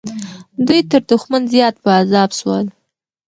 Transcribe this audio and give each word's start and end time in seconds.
دوی 0.67 0.81
تر 0.89 1.01
دښمن 1.11 1.41
زیات 1.53 1.75
په 1.83 1.89
عذاب 1.99 2.29
سول. 2.39 2.65